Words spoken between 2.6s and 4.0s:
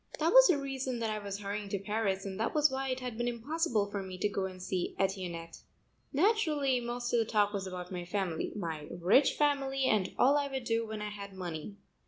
why it had been impossible